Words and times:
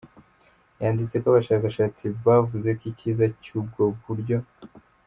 yanditse 0.83 1.15
ko 1.21 1.25
abashakashatsi 1.31 2.05
bavuze 2.25 2.69
ko 2.77 2.83
icyiza 2.91 3.25
cy’ubwo 3.43 3.83
buryo. 4.05 4.37